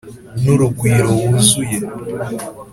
n'urugwiro 0.43 1.07
wuzuye, 1.21 1.77